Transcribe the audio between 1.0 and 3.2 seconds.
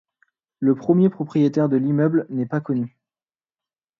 propriétaire de l’immeuble n’est pas connu.